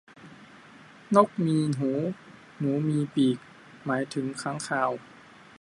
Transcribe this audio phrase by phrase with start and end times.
[1.15, 1.91] นกมีหู
[2.57, 3.37] หนูมีปีก
[3.85, 4.91] หมายถึงค้างคาว